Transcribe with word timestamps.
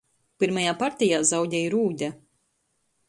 Pyrmajā 0.43 0.71
partejā 0.79 1.19
zaudej 1.33 1.63
Rūde. 1.75 2.11